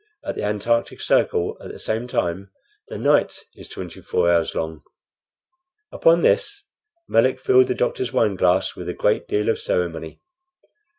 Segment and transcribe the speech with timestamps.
[0.25, 2.49] At the antarctic circle at the same time
[2.87, 4.81] the night is twenty four hours long."
[5.91, 6.63] Upon this
[7.07, 10.19] Melick filled the doctor's wine glass with a great deal of ceremony.